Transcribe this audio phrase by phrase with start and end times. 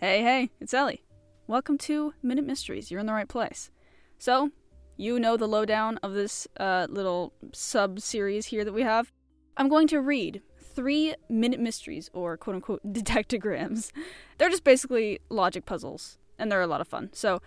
[0.00, 1.02] Hey, hey, it's Ellie.
[1.48, 2.88] Welcome to Minute Mysteries.
[2.88, 3.72] You're in the right place.
[4.16, 4.52] So,
[4.96, 9.12] you know the lowdown of this uh, little sub series here that we have.
[9.56, 13.90] I'm going to read three minute mysteries, or quote unquote detectograms.
[14.38, 17.10] They're just basically logic puzzles, and they're a lot of fun.
[17.12, 17.42] So,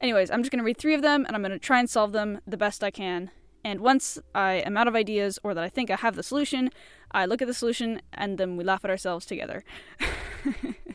[0.00, 1.90] anyways, I'm just going to read three of them, and I'm going to try and
[1.90, 3.32] solve them the best I can.
[3.64, 6.70] And once I am out of ideas, or that I think I have the solution,
[7.10, 9.64] I look at the solution, and then we laugh at ourselves together.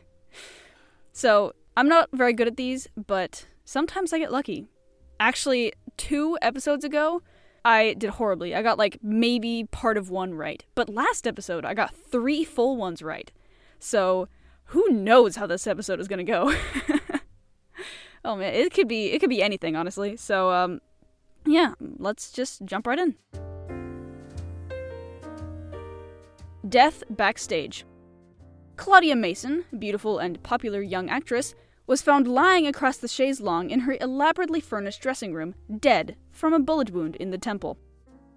[1.21, 4.65] so, I'm not very good at these, but sometimes I get lucky.
[5.19, 7.21] Actually, two episodes ago,
[7.63, 8.55] I did horribly.
[8.55, 10.65] I got like maybe part of one right.
[10.73, 13.31] But last episode, I got three full ones right.
[13.77, 14.29] So,
[14.65, 16.55] who knows how this episode is going to go?
[18.25, 20.17] oh man, it could be it could be anything, honestly.
[20.17, 20.81] So, um
[21.45, 23.15] yeah, let's just jump right in.
[26.67, 27.85] Death backstage.
[28.81, 31.53] Claudia Mason, beautiful and popular young actress,
[31.85, 36.51] was found lying across the chaise longue in her elaborately furnished dressing room, dead from
[36.51, 37.77] a bullet wound in the temple.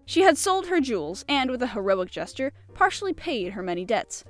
[0.05, 4.23] She had sold her jewels and, with a heroic gesture, partially paid her many debts.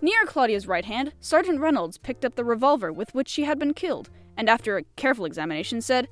[0.00, 3.74] Near Claudia's right hand, Sergeant Reynolds picked up the revolver with which she had been
[3.74, 6.08] killed, and after a careful examination said,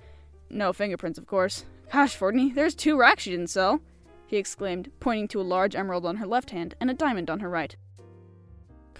[0.51, 1.65] No fingerprints, of course.
[1.91, 3.81] Gosh, Fordney, there's two racks she didn't sell,
[4.27, 7.41] he exclaimed, pointing to a large emerald on her left hand and a diamond on
[7.41, 7.75] her right.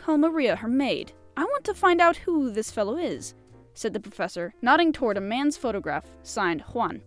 [0.01, 1.13] Call Maria her maid.
[1.37, 3.35] I want to find out who this fellow is,
[3.75, 7.03] said the professor, nodding toward a man's photograph signed Juan.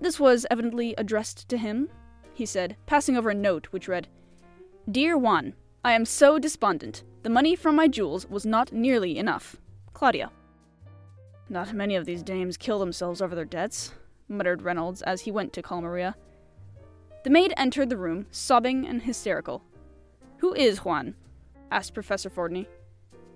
[0.00, 1.88] This was evidently addressed to him,
[2.34, 4.08] he said, passing over a note which read
[4.90, 5.54] Dear Juan,
[5.84, 7.04] I am so despondent.
[7.22, 9.54] The money from my jewels was not nearly enough.
[9.92, 10.32] Claudia.
[11.48, 13.94] Not many of these dames kill themselves over their debts,
[14.26, 16.16] muttered Reynolds as he went to call Maria.
[17.22, 19.62] The maid entered the room, sobbing and hysterical.
[20.38, 21.14] Who is Juan?
[21.74, 22.66] Asked Professor Fordney.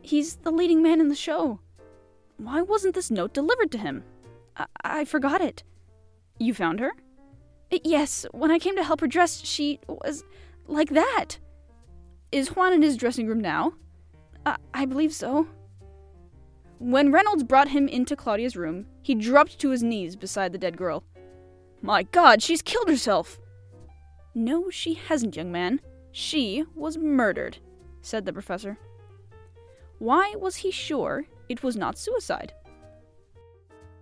[0.01, 1.59] He's the leading man in the show.
[2.37, 4.05] Why wasn't this note delivered to him?
[4.57, 5.65] I, I forgot it.
[6.39, 6.93] You found her?
[7.71, 10.25] Yes, when I came to help her dress, she was
[10.67, 11.39] like that.
[12.31, 13.75] Is Juan in his dressing room now?
[14.47, 15.49] I, I believe so.
[16.79, 20.77] When Reynolds brought him into Claudia's room, he dropped to his knees beside the dead
[20.77, 21.03] girl.
[21.83, 23.41] My god, she's killed herself!
[24.33, 25.81] No, she hasn't, young man.
[26.13, 27.59] She was murdered,
[28.03, 28.79] said the professor.
[29.99, 32.53] Why was he sure it was not suicide?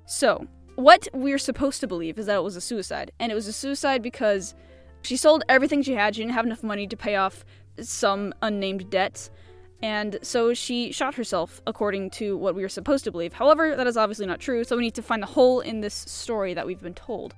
[0.05, 0.47] So,
[0.77, 3.53] what we're supposed to believe is that it was a suicide, and it was a
[3.53, 4.55] suicide because
[5.03, 6.15] she sold everything she had.
[6.15, 7.45] She didn't have enough money to pay off
[7.81, 9.31] some unnamed debts,
[9.83, 13.33] and so she shot herself, according to what we are supposed to believe.
[13.33, 15.95] However, that is obviously not true, so we need to find the hole in this
[15.95, 17.35] story that we've been told.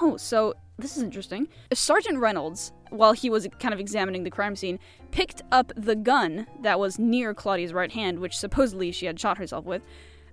[0.00, 1.48] Oh, so this is interesting.
[1.72, 4.78] Sergeant Reynolds, while he was kind of examining the crime scene,
[5.10, 9.38] picked up the gun that was near Claudia's right hand, which supposedly she had shot
[9.38, 9.82] herself with,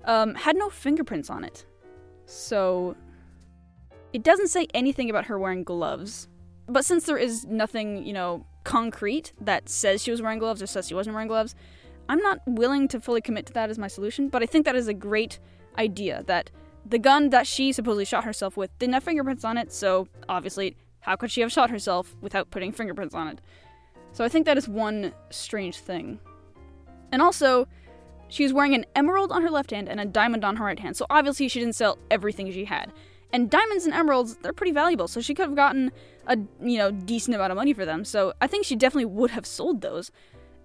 [0.06, 1.66] um, had no fingerprints on it.
[2.26, 2.96] So.
[4.14, 6.30] It doesn't say anything about her wearing gloves.
[6.68, 10.68] But since there is nothing, you know, concrete that says she was wearing gloves or
[10.68, 11.54] says she wasn't wearing gloves,
[12.08, 14.76] I'm not willing to fully commit to that as my solution, but I think that
[14.76, 15.40] is a great
[15.78, 16.52] idea that
[16.86, 20.78] the gun that she supposedly shot herself with didn't have fingerprints on it, so obviously,
[21.02, 23.42] how could she have shot herself without putting fingerprints on it?
[24.12, 26.20] So I think that is one strange thing.
[27.12, 27.68] And also,
[28.28, 30.80] she was wearing an emerald on her left hand and a diamond on her right
[30.80, 32.94] hand, so obviously she didn't sell everything she had.
[33.34, 35.92] And diamonds and emeralds, they're pretty valuable, so she could have gotten
[36.28, 38.06] a, you know, decent amount of money for them.
[38.06, 40.12] So I think she definitely would have sold those.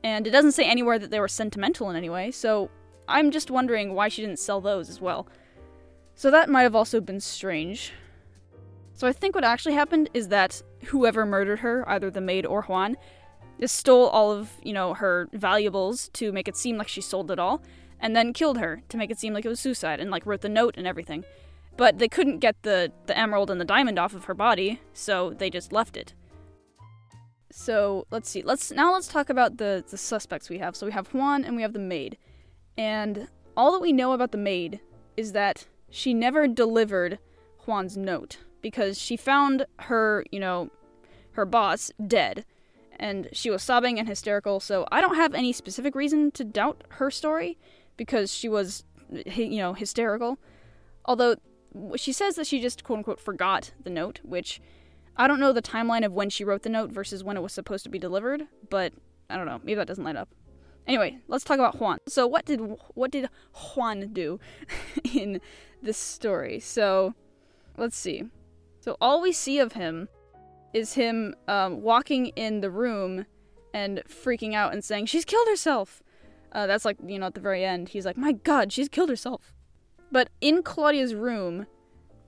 [0.04, 2.70] And it doesn't say anywhere that they were sentimental in any way, so
[3.08, 5.26] I'm just wondering why she didn't sell those as well.
[6.20, 7.94] So that might have also been strange.
[8.92, 12.60] So I think what actually happened is that whoever murdered her, either the maid or
[12.64, 12.98] Juan,
[13.64, 17.38] stole all of, you know, her valuables to make it seem like she sold it
[17.38, 17.62] all,
[18.00, 20.42] and then killed her to make it seem like it was suicide and like wrote
[20.42, 21.24] the note and everything.
[21.78, 25.30] But they couldn't get the the emerald and the diamond off of her body, so
[25.38, 26.12] they just left it.
[27.50, 28.42] So let's see.
[28.42, 30.76] Let's now let's talk about the the suspects we have.
[30.76, 32.18] So we have Juan and we have the maid.
[32.76, 33.26] And
[33.56, 34.80] all that we know about the maid
[35.16, 37.18] is that she never delivered
[37.66, 40.70] Juan's note because she found her, you know,
[41.32, 42.44] her boss dead
[42.98, 44.60] and she was sobbing and hysterical.
[44.60, 47.58] So I don't have any specific reason to doubt her story
[47.96, 50.38] because she was, you know, hysterical.
[51.04, 51.36] Although
[51.96, 54.60] she says that she just quote unquote forgot the note, which
[55.16, 57.52] I don't know the timeline of when she wrote the note versus when it was
[57.52, 58.92] supposed to be delivered, but
[59.28, 59.60] I don't know.
[59.64, 60.28] Maybe that doesn't line up.
[60.86, 61.98] Anyway, let's talk about Juan.
[62.08, 62.60] So what did
[62.94, 63.28] what did
[63.74, 64.40] Juan do
[65.14, 65.40] in
[65.82, 66.60] this story?
[66.60, 67.14] So
[67.76, 68.24] let's see.
[68.80, 70.08] So all we see of him
[70.72, 73.26] is him um, walking in the room
[73.74, 76.02] and freaking out and saying she's killed herself.
[76.52, 79.08] Uh, that's like, you know, at the very end, he's like, my god, she's killed
[79.08, 79.52] herself.
[80.10, 81.66] But in Claudia's room,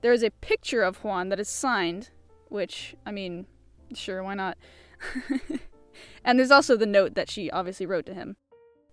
[0.01, 2.11] there is a picture of Juan that is signed,
[2.49, 3.45] which, I mean,
[3.93, 4.57] sure, why not?
[6.23, 8.35] and there's also the note that she obviously wrote to him.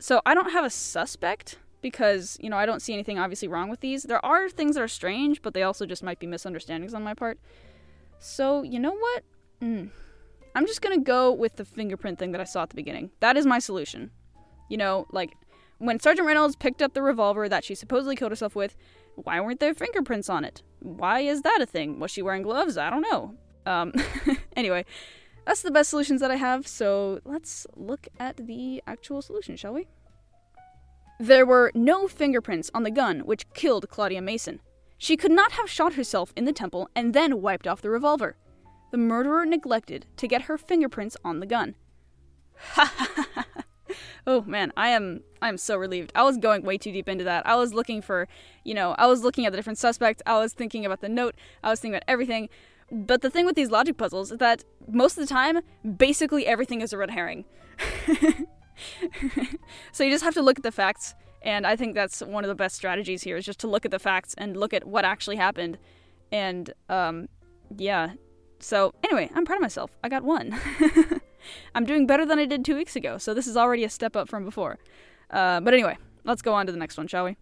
[0.00, 3.68] So I don't have a suspect because, you know, I don't see anything obviously wrong
[3.68, 4.04] with these.
[4.04, 7.14] There are things that are strange, but they also just might be misunderstandings on my
[7.14, 7.38] part.
[8.18, 9.22] So, you know what?
[9.62, 9.90] Mm.
[10.54, 13.10] I'm just gonna go with the fingerprint thing that I saw at the beginning.
[13.20, 14.10] That is my solution.
[14.68, 15.36] You know, like,
[15.78, 18.76] when Sergeant Reynolds picked up the revolver that she supposedly killed herself with,
[19.14, 20.62] why weren't there fingerprints on it?
[20.80, 21.98] Why is that a thing?
[21.98, 22.76] Was she wearing gloves?
[22.76, 23.34] I don't know.
[23.66, 23.92] Um,
[24.56, 24.84] anyway,
[25.46, 29.72] that's the best solutions that I have, so let's look at the actual solution, shall
[29.72, 29.88] we?
[31.20, 34.58] There were no fingerprints on the gun which killed Claudia Mason.
[34.96, 38.36] She could not have shot herself in the temple and then wiped off the revolver.
[38.90, 41.74] The murderer neglected to get her fingerprints on the gun.
[42.72, 43.44] Ha ha ha!
[44.26, 46.10] oh man, I am I am so relieved.
[46.14, 47.46] I was going way too deep into that.
[47.46, 48.26] I was looking for,
[48.64, 50.22] you know, I was looking at the different suspects.
[50.24, 51.34] I was thinking about the note.
[51.62, 52.48] I was thinking about everything.
[52.90, 55.60] But the thing with these logic puzzles is that most of the time,
[55.98, 57.44] basically everything is a red herring.
[60.00, 62.48] so you just have to look at the facts, and I think that's one of
[62.48, 65.04] the best strategies here is just to look at the facts and look at what
[65.04, 65.76] actually happened.
[66.32, 67.28] And um,
[67.76, 68.14] yeah.
[68.60, 69.90] So anyway, I'm proud of myself.
[70.02, 70.58] I got one.
[71.74, 74.16] I'm doing better than I did two weeks ago, so this is already a step
[74.16, 74.78] up from before.
[75.28, 77.36] Uh, but anyway, let's go on to the next one, shall we?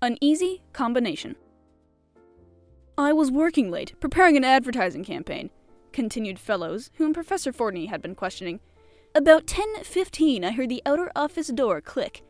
[0.00, 1.36] An easy combination.
[2.96, 5.50] I was working late, preparing an advertising campaign,
[5.92, 8.60] continued Fellows, whom Professor Fordney had been questioning.
[9.16, 12.22] About 10:15, I heard the outer office door click.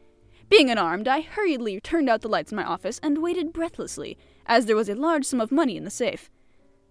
[0.49, 4.17] Being unarmed, I hurriedly turned out the lights in my office and waited breathlessly,
[4.47, 6.31] as there was a large sum of money in the safe.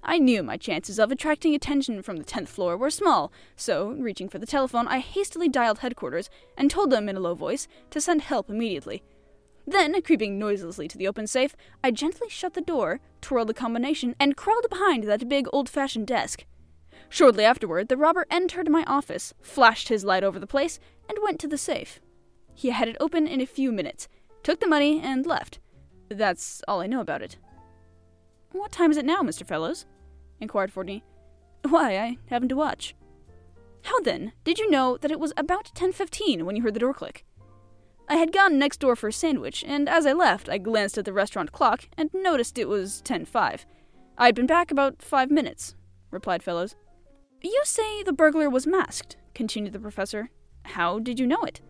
[0.04, 4.28] I knew my chances of attracting attention from the 10th floor were small, so, reaching
[4.28, 8.02] for the telephone, I hastily dialed headquarters and told them in a low voice to
[8.02, 9.02] send help immediately.
[9.66, 14.14] Then, creeping noiselessly to the open safe, I gently shut the door, twirled the combination,
[14.20, 16.44] and crawled behind that big old fashioned desk.
[17.16, 21.40] Shortly afterward, the robber entered my office, flashed his light over the place, and went
[21.40, 22.02] to the safe.
[22.54, 24.10] He had it open in a few minutes,
[24.44, 25.60] took the money, and left.
[26.10, 27.38] That's all I know about it.
[28.52, 29.48] What time is it now, Mr.
[29.48, 29.86] Fellows?
[30.42, 31.04] inquired Fordney.
[31.70, 32.96] Why, I happened to watch.
[33.84, 36.94] How then did you know that it was about 10:15 when you heard the door
[36.94, 37.24] click?
[38.10, 41.06] I had gone next door for a sandwich, and as I left, I glanced at
[41.06, 43.66] the restaurant clock and noticed it was 10:05.
[44.18, 45.76] I had been back about 5 minutes,
[46.12, 46.76] replied Fellows.
[47.46, 50.32] You say the burglar was masked, continued the professor.
[50.64, 51.62] How did you know it?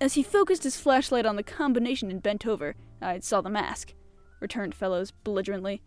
[0.00, 3.94] As he focused his flashlight on the combination and bent over, I saw the mask,
[4.40, 5.80] returned Fellows belligerently.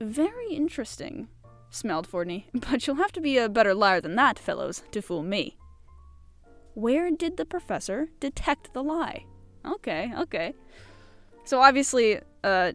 [0.00, 1.26] Very interesting,
[1.70, 5.24] smiled Fordney, but you'll have to be a better liar than that, fellows, to fool
[5.24, 5.58] me.
[6.74, 9.24] Where did the professor detect the lie?
[9.66, 10.54] Okay, okay.
[11.42, 12.74] So obviously, uh,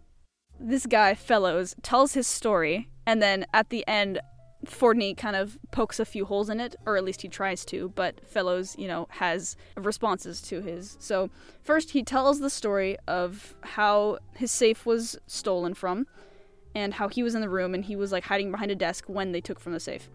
[0.59, 4.19] this guy, Fellows, tells his story, and then at the end,
[4.65, 7.89] Fordney kind of pokes a few holes in it, or at least he tries to,
[7.95, 10.97] but Fellows, you know, has responses to his.
[10.99, 11.29] So,
[11.61, 16.07] first, he tells the story of how his safe was stolen from,
[16.75, 19.05] and how he was in the room and he was like hiding behind a desk
[19.07, 20.09] when they took from the safe.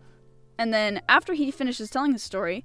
[0.58, 2.64] And then after he finishes telling his story,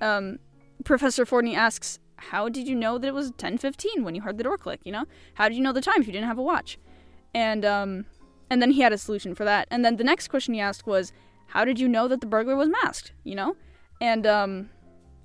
[0.00, 0.38] um,
[0.84, 4.44] Professor Fordney asks, "How did you know that it was 10:15 when you heard the
[4.44, 4.80] door click?
[4.84, 5.04] You know,
[5.34, 6.78] how did you know the time if you didn't have a watch?"
[7.34, 8.06] And um,
[8.48, 9.68] and then he had a solution for that.
[9.70, 11.12] And then the next question he asked was,
[11.46, 13.56] "How did you know that the burglar was masked?" You know,
[14.00, 14.70] and um,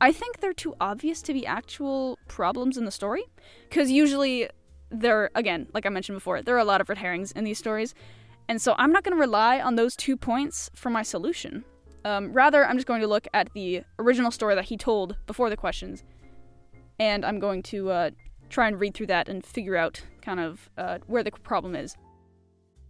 [0.01, 3.23] I think they're too obvious to be actual problems in the story,
[3.69, 4.49] because usually
[4.89, 7.57] there again, like I mentioned before, there are a lot of red herrings in these
[7.57, 7.93] stories,
[8.47, 11.63] and so I'm not going to rely on those two points for my solution.
[12.05, 15.49] Um, rather, I'm just going to look at the original story that he told before
[15.49, 16.03] the questions,
[16.97, 18.09] and I'm going to uh,
[18.49, 21.95] try and read through that and figure out kind of uh, where the problem is.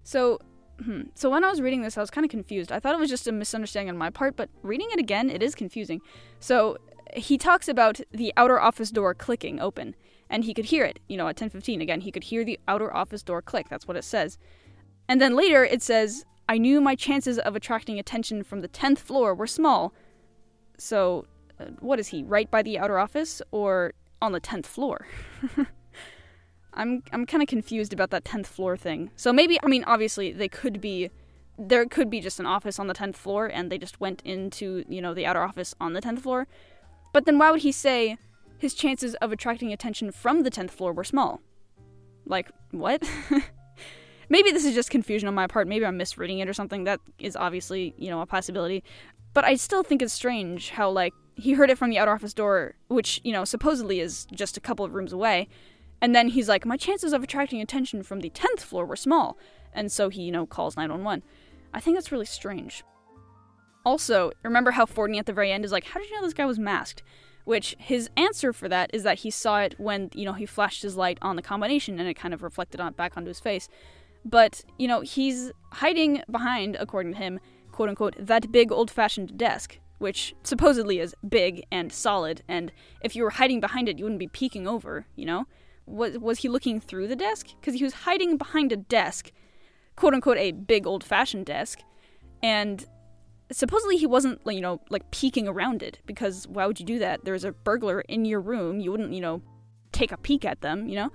[0.03, 0.39] So,
[0.83, 2.71] hmm, so when I was reading this, I was kind of confused.
[2.71, 5.43] I thought it was just a misunderstanding on my part, but reading it again, it
[5.43, 6.01] is confusing.
[6.39, 6.77] So
[7.15, 9.95] he talks about the outer office door clicking open,
[10.29, 10.99] and he could hear it.
[11.07, 13.67] You know, at 10:15 again, he could hear the outer office door click.
[13.69, 14.37] That's what it says.
[15.07, 18.99] And then later it says, "I knew my chances of attracting attention from the 10th
[18.99, 19.93] floor were small."
[20.77, 21.25] So,
[21.59, 22.23] uh, what is he?
[22.23, 25.07] Right by the outer office or on the 10th floor?
[26.79, 29.11] I'm I'm kind of confused about that 10th floor thing.
[29.15, 31.09] So maybe I mean obviously they could be
[31.57, 34.85] there could be just an office on the 10th floor and they just went into,
[34.87, 36.47] you know, the outer office on the 10th floor.
[37.11, 38.17] But then why would he say
[38.59, 41.41] his chances of attracting attention from the 10th floor were small.
[42.25, 43.09] Like, what?
[44.29, 45.67] Maybe this is just confusion on my part.
[45.67, 46.83] Maybe I'm misreading it or something.
[46.83, 48.83] That is obviously, you know, a possibility.
[49.33, 52.33] But I still think it's strange how, like, he heard it from the outer office
[52.33, 55.47] door, which, you know, supposedly is just a couple of rooms away.
[56.01, 59.37] And then he's like, My chances of attracting attention from the 10th floor were small.
[59.73, 61.23] And so he, you know, calls 911.
[61.73, 62.83] I think that's really strange.
[63.85, 66.33] Also, remember how Fordney at the very end is like, How did you know this
[66.33, 67.03] guy was masked?
[67.45, 70.83] Which his answer for that is that he saw it when, you know, he flashed
[70.83, 73.67] his light on the combination and it kind of reflected on back onto his face.
[74.23, 77.39] But, you know, he's hiding behind, according to him,
[77.71, 83.15] quote unquote, that big old fashioned desk, which supposedly is big and solid, and if
[83.15, 85.45] you were hiding behind it, you wouldn't be peeking over, you know?
[85.89, 87.47] Was, was he looking through the desk?
[87.59, 89.31] Because he was hiding behind a desk,
[89.95, 91.79] quote unquote, a big old fashioned desk,
[92.43, 92.85] and
[93.51, 97.25] supposedly he wasn't, you know, like peeking around it, because why would you do that?
[97.25, 99.41] There's a burglar in your room, you wouldn't, you know,
[99.91, 101.11] take a peek at them, you know?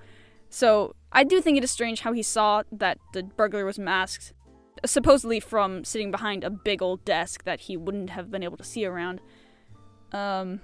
[0.49, 4.33] So I do think it is strange how he saw that the burglar was masked,
[4.85, 8.63] supposedly from sitting behind a big old desk that he wouldn't have been able to
[8.63, 9.21] see around.
[10.11, 10.59] Um,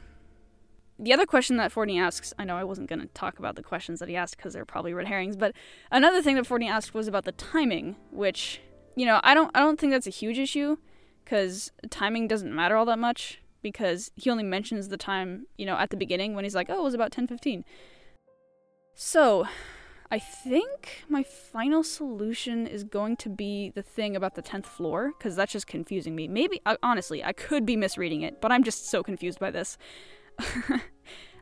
[1.01, 3.63] the other question that Fordney asks, I know I wasn't going to talk about the
[3.63, 5.53] questions that he asked because they're probably red herrings, but
[5.91, 8.61] another thing that Fordney asked was about the timing, which
[8.95, 10.77] you know I don't I don't think that's a huge issue
[11.23, 15.77] because timing doesn't matter all that much because he only mentions the time you know
[15.77, 17.65] at the beginning when he's like oh it was about ten fifteen.
[18.93, 19.47] So,
[20.11, 25.13] I think my final solution is going to be the thing about the 10th floor,
[25.17, 26.27] because that's just confusing me.
[26.27, 29.77] Maybe, uh, honestly, I could be misreading it, but I'm just so confused by this.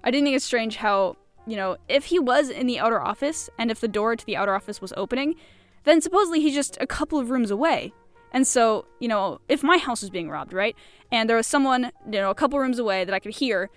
[0.03, 3.50] I didn't think it's strange how, you know, if he was in the outer office,
[3.58, 5.36] and if the door to the outer office was opening,
[5.84, 7.93] then supposedly he's just a couple of rooms away.
[8.31, 10.75] And so, you know, if my house was being robbed, right,
[11.12, 13.69] and there was someone, you know, a couple rooms away that I could hear,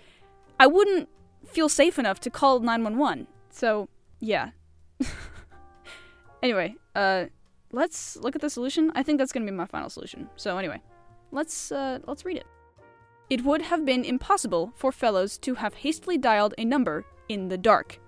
[0.59, 1.09] I wouldn't
[1.45, 3.27] feel safe enough to call 911.
[3.49, 3.89] So,
[4.19, 4.51] yeah.
[6.43, 7.25] anyway, uh,
[7.71, 8.91] let's look at the solution.
[8.95, 10.29] I think that's going to be my final solution.
[10.35, 10.81] So anyway,
[11.31, 12.45] let's uh, let's read it.
[13.29, 17.57] It would have been impossible for fellows to have hastily dialed a number in the
[17.57, 17.99] dark.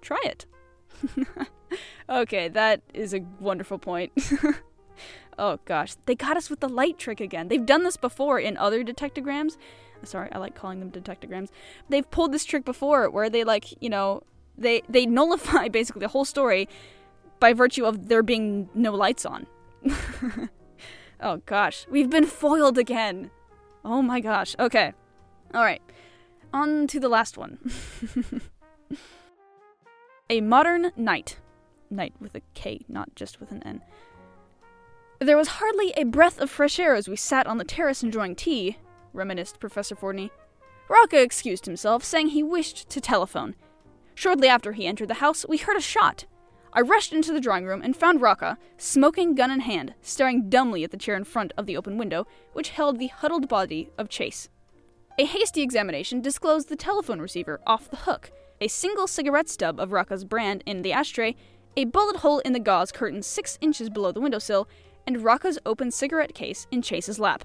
[0.00, 0.46] Try it.
[2.08, 4.12] okay, that is a wonderful point.
[5.38, 7.48] oh gosh, they got us with the light trick again.
[7.48, 9.56] They've done this before in other detectograms.
[10.04, 11.48] Sorry, I like calling them detectograms.
[11.88, 14.22] They've pulled this trick before where they like, you know,
[14.56, 16.68] they they nullify basically the whole story
[17.40, 19.46] by virtue of there being no lights on.
[21.20, 23.30] oh gosh, we've been foiled again.
[23.90, 24.54] Oh my gosh.
[24.60, 24.92] Okay.
[25.54, 25.80] All right.
[26.52, 27.58] On to the last one.
[30.30, 31.38] a modern night.
[31.88, 33.80] Night with a K, not just with an N.
[35.20, 38.36] There was hardly a breath of fresh air as we sat on the terrace enjoying
[38.36, 38.76] tea,
[39.14, 40.28] reminisced Professor Fordney.
[40.90, 43.56] Rocca excused himself, saying he wished to telephone.
[44.14, 46.26] Shortly after he entered the house, we heard a shot.
[46.72, 50.84] I rushed into the drawing room and found Rocca, smoking gun in hand, staring dumbly
[50.84, 54.08] at the chair in front of the open window, which held the huddled body of
[54.08, 54.48] Chase.
[55.18, 59.92] A hasty examination disclosed the telephone receiver off the hook, a single cigarette stub of
[59.92, 61.34] Rocca's brand in the ashtray,
[61.76, 64.68] a bullet hole in the gauze curtain six inches below the windowsill,
[65.06, 67.44] and Rocca's open cigarette case in Chase's lap.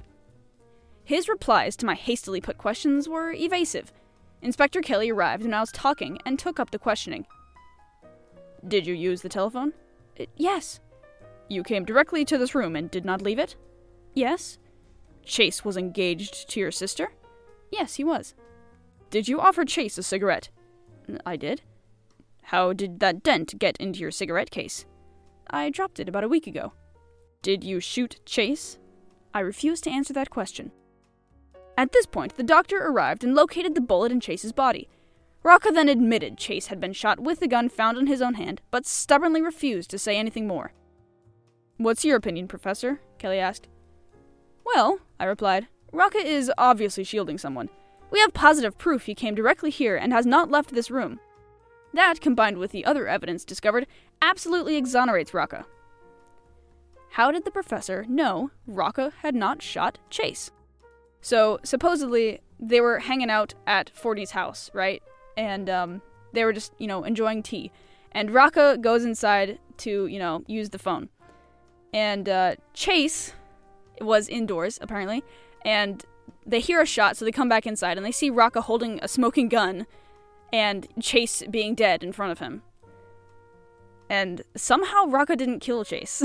[1.03, 3.91] His replies to my hastily put questions were evasive,
[4.43, 7.25] Inspector Kelly arrived when I was talking and took up the questioning.
[8.67, 9.73] Did you use the telephone?
[10.19, 10.79] Uh, yes.
[11.49, 13.55] You came directly to this room and did not leave it?
[14.13, 14.57] Yes.
[15.25, 17.11] Chase was engaged to your sister?
[17.71, 18.35] Yes, he was.
[19.09, 20.49] Did you offer Chase a cigarette?
[21.25, 21.61] I did.
[22.43, 24.85] How did that dent get into your cigarette case?
[25.49, 26.73] I dropped it about a week ago.
[27.41, 28.79] Did you shoot Chase?
[29.33, 30.71] I refuse to answer that question.
[31.77, 34.87] At this point, the doctor arrived and located the bullet in Chase's body.
[35.43, 38.61] Rocca then admitted Chase had been shot with the gun found in his own hand,
[38.71, 40.71] but stubbornly refused to say anything more.
[41.77, 43.01] What's your opinion, Professor?
[43.17, 43.67] Kelly asked.
[44.65, 47.69] Well, I replied, Rocca is obviously shielding someone.
[48.09, 51.19] We have positive proof he came directly here and has not left this room.
[51.93, 53.85] That, combined with the other evidence discovered,
[54.21, 55.65] absolutely exonerates Rocca.
[57.11, 60.51] How did the professor know Rocca had not shot Chase?
[61.21, 65.03] So supposedly they were hanging out at Fordney's house, right?
[65.37, 66.01] And um,
[66.33, 67.71] they were just, you know, enjoying tea.
[68.11, 71.09] And Rocca goes inside to, you know, use the phone.
[71.93, 73.33] And uh, Chase
[74.01, 75.23] was indoors, apparently.
[75.65, 76.03] And
[76.45, 79.07] they hear a shot, so they come back inside and they see Rocca holding a
[79.07, 79.85] smoking gun
[80.51, 82.61] and Chase being dead in front of him.
[84.09, 86.23] And somehow Rocca didn't kill Chase.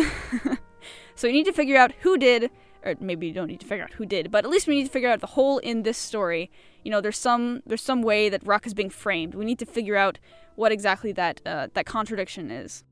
[1.14, 2.50] so you need to figure out who did
[2.84, 4.84] or maybe you don't need to figure out who did, but at least we need
[4.84, 6.50] to figure out the hole in this story.
[6.84, 9.34] You know, there's some there's some way that Rock is being framed.
[9.34, 10.18] We need to figure out
[10.56, 12.84] what exactly that uh, that contradiction is.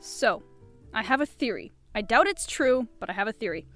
[0.00, 0.42] So,
[0.92, 1.72] I have a theory.
[1.94, 3.66] I doubt it's true, but I have a theory.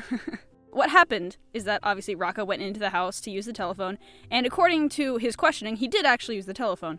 [0.70, 3.98] what happened is that obviously Rocco went into the house to use the telephone,
[4.30, 6.98] and according to his questioning, he did actually use the telephone.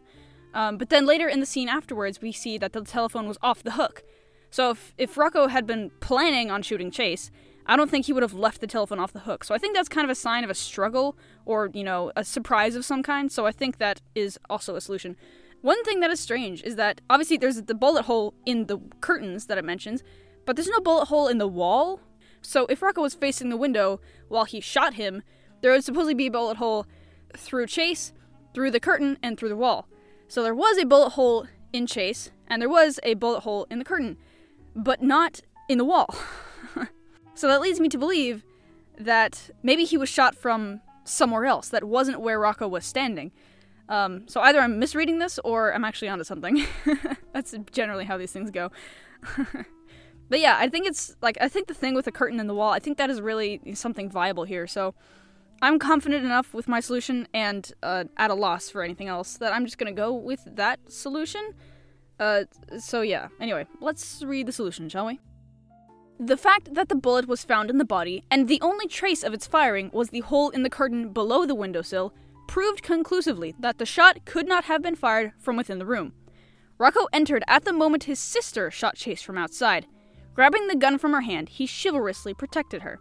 [0.54, 3.64] Um, but then later in the scene afterwards, we see that the telephone was off
[3.64, 4.04] the hook.
[4.50, 7.32] So if, if Rocco had been planning on shooting Chase,
[7.66, 9.44] I don't think he would have left the telephone off the hook.
[9.44, 12.24] So I think that's kind of a sign of a struggle or, you know, a
[12.24, 13.32] surprise of some kind.
[13.32, 15.16] So I think that is also a solution.
[15.62, 19.46] One thing that is strange is that obviously there's the bullet hole in the curtains
[19.46, 20.04] that it mentions,
[20.46, 22.00] but there's no bullet hole in the wall.
[22.42, 25.22] So if Rocco was facing the window while he shot him,
[25.62, 26.88] there would supposedly be a bullet hole
[27.38, 28.12] through Chase,
[28.56, 29.88] through the curtain, and through the wall.
[30.28, 33.78] So there was a bullet hole in Chase, and there was a bullet hole in
[33.78, 34.18] the curtain,
[34.76, 36.16] but not in the wall.
[37.34, 38.44] so that leads me to believe
[38.98, 43.32] that maybe he was shot from somewhere else that wasn't where Rocco was standing.
[43.90, 46.66] Um, so either I'm misreading this or I'm actually onto something.
[47.34, 48.72] That's generally how these things go.
[50.30, 52.56] but yeah, I think it's like I think the thing with the curtain in the
[52.56, 54.66] wall, I think that is really something viable here.
[54.68, 54.96] So
[55.62, 59.54] I'm confident enough with my solution and uh, at a loss for anything else that
[59.54, 61.54] I'm just gonna go with that solution.
[62.20, 62.44] Uh,
[62.80, 63.28] so yeah.
[63.40, 65.20] Anyway, let's read the solution, shall we?
[66.24, 69.34] The fact that the bullet was found in the body and the only trace of
[69.34, 72.14] its firing was the hole in the curtain below the windowsill
[72.48, 76.14] proved conclusively that the shot could not have been fired from within the room.
[76.78, 79.88] Rocco entered at the moment his sister shot Chase from outside.
[80.36, 83.00] Grabbing the gun from her hand, he chivalrously protected her.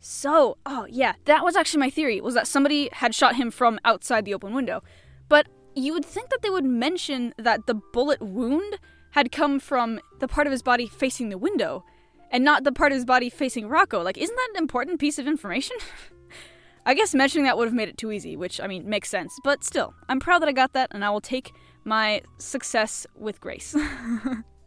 [0.00, 3.78] So, oh yeah, that was actually my theory, was that somebody had shot him from
[3.84, 4.82] outside the open window.
[5.28, 8.78] But you would think that they would mention that the bullet wound
[9.16, 11.82] had come from the part of his body facing the window,
[12.30, 14.02] and not the part of his body facing Rocco.
[14.02, 15.78] Like, isn't that an important piece of information?
[16.86, 19.32] I guess mentioning that would have made it too easy, which, I mean, makes sense.
[19.42, 21.54] But still, I'm proud that I got that, and I will take
[21.84, 23.74] my success with grace.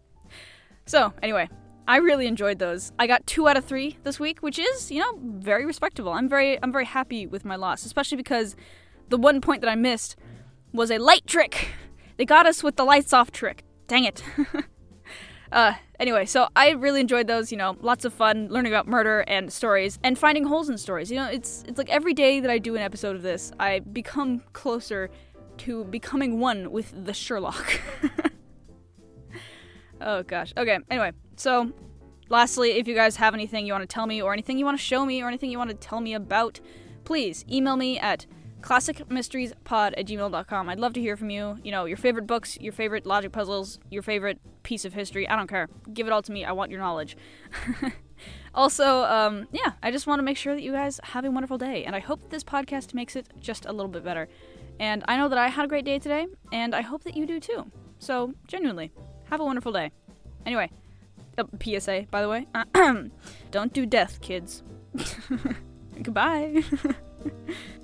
[0.87, 1.47] so, anyway,
[1.87, 2.91] I really enjoyed those.
[2.97, 6.11] I got two out of three this week, which is, you know, very respectable.
[6.11, 8.55] I'm very, I'm very happy with my loss, especially because
[9.09, 10.15] the one point that I missed
[10.73, 11.67] was a light trick.
[12.17, 13.63] They got us with the lights off trick.
[13.89, 14.23] Dang it.
[15.51, 17.51] uh, anyway, so I really enjoyed those.
[17.51, 21.09] You know, lots of fun learning about murder and stories and finding holes in stories.
[21.09, 23.79] You know, it's it's like every day that I do an episode of this, I
[23.79, 25.09] become closer
[25.57, 27.81] to becoming one with the Sherlock.
[30.01, 30.53] oh gosh.
[30.55, 30.77] Okay.
[30.91, 31.71] Anyway, so,
[32.29, 34.77] lastly, if you guys have anything you want to tell me, or anything you want
[34.77, 36.59] to show me, or anything you want to tell me about,
[37.05, 38.27] please email me at
[38.61, 40.69] classicmysteriespod at gmail.com.
[40.69, 41.57] I'd love to hear from you.
[41.63, 45.27] You know, your favorite books, your favorite logic puzzles, your favorite piece of history.
[45.27, 45.69] I don't care.
[45.93, 46.45] Give it all to me.
[46.45, 47.17] I want your knowledge.
[48.53, 51.57] also, um, yeah, I just want to make sure that you guys have a wonderful
[51.57, 54.27] day, and I hope this podcast makes it just a little bit better.
[54.79, 57.25] And I know that I had a great day today, and I hope that you
[57.25, 57.71] do too.
[57.99, 58.91] So, genuinely,
[59.29, 59.91] have a wonderful day.
[60.45, 60.71] Anyway,
[61.37, 62.47] uh, PSA, by the way.
[63.51, 64.63] Don't do death, kids.
[66.01, 66.63] Goodbye.